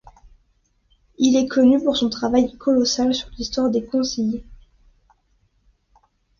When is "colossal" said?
2.57-3.13